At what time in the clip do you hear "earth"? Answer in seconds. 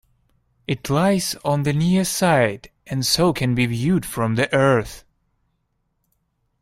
4.51-5.03